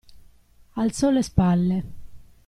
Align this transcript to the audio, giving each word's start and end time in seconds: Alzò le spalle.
Alzò 0.77 1.11
le 1.11 1.21
spalle. 1.21 1.77